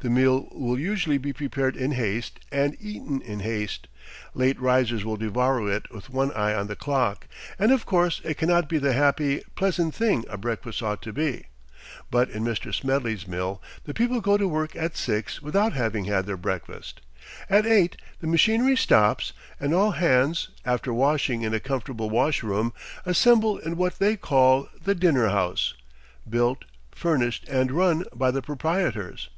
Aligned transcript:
The 0.00 0.10
meal 0.10 0.48
will 0.50 0.76
usually 0.76 1.16
be 1.16 1.32
prepared 1.32 1.76
in 1.76 1.92
haste 1.92 2.40
and 2.50 2.76
eaten 2.80 3.22
in 3.22 3.38
haste; 3.38 3.86
late 4.34 4.58
risers 4.60 5.04
will 5.04 5.16
devour 5.16 5.70
it 5.70 5.88
with 5.94 6.10
one 6.10 6.32
eye 6.32 6.54
on 6.56 6.66
the 6.66 6.74
clock; 6.74 7.28
and 7.56 7.70
of 7.70 7.86
course 7.86 8.20
it 8.24 8.36
cannot 8.36 8.68
be 8.68 8.78
the 8.78 8.94
happy, 8.94 9.42
pleasant 9.54 9.94
thing 9.94 10.24
a 10.28 10.36
breakfast 10.36 10.82
ought 10.82 11.00
to 11.02 11.12
be. 11.12 11.44
But 12.10 12.30
in 12.30 12.42
Mr. 12.42 12.74
Smedley's 12.74 13.28
mill 13.28 13.62
the 13.84 13.94
people 13.94 14.20
go 14.20 14.36
to 14.36 14.48
work 14.48 14.74
at 14.74 14.96
six 14.96 15.40
without 15.40 15.72
having 15.72 16.06
had 16.06 16.26
their 16.26 16.36
breakfast. 16.36 17.00
At 17.48 17.64
eight 17.64 17.96
the 18.20 18.26
machinery 18.26 18.74
stops, 18.74 19.32
and 19.60 19.72
all 19.72 19.92
hands, 19.92 20.48
after 20.64 20.92
washing 20.92 21.42
in 21.42 21.54
a 21.54 21.60
comfortable 21.60 22.10
wash 22.10 22.42
room, 22.42 22.72
assemble 23.06 23.56
in 23.58 23.76
what 23.76 24.00
they 24.00 24.16
call 24.16 24.68
the 24.82 24.96
dinner 24.96 25.28
house, 25.28 25.74
built, 26.28 26.64
furnished, 26.90 27.48
and 27.48 27.70
run 27.70 28.04
by 28.12 28.32
the 28.32 28.42
proprietors. 28.42 29.28